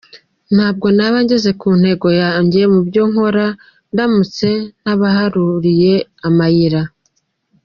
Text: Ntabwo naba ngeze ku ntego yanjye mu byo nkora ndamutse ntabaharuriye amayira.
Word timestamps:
Ntabwo 0.55 0.87
naba 0.97 1.17
ngeze 1.23 1.51
ku 1.61 1.69
ntego 1.81 2.07
yanjye 2.21 2.61
mu 2.71 2.79
byo 2.87 3.03
nkora 3.11 3.45
ndamutse 3.91 4.47
ntabaharuriye 4.81 5.93
amayira. 6.27 6.81